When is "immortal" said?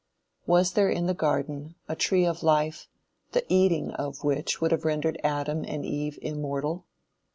6.23-6.87